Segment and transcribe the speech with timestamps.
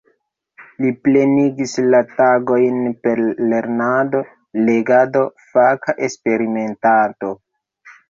[0.85, 4.25] Li plenigis la tagojn per lernado,
[4.73, 7.37] legado, faka eksperimentado.